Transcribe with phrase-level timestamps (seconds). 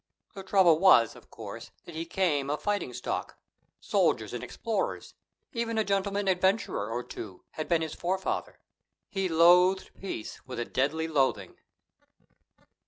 [0.33, 3.37] The trouble was, of course, that he came of fighting stock:
[3.79, 5.13] soldiers and explorers,
[5.53, 8.59] even a gentleman adventurer or two, had been his forefather.
[9.09, 11.57] He loathed peace with a deadly loathing.